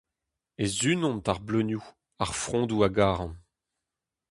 [0.63, 1.85] E sunont ar bleunioù,
[2.23, 3.33] ar frondoù a garan.